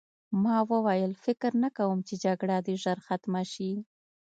ما 0.43 0.57
وویل 0.71 1.11
فکر 1.25 1.51
نه 1.63 1.69
کوم 1.77 1.97
چې 2.07 2.13
جګړه 2.25 2.57
دې 2.65 2.75
ژر 2.83 2.97
ختمه 3.07 3.43
شي 3.53 3.71